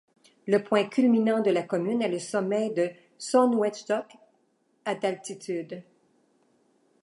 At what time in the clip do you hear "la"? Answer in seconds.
1.51-1.61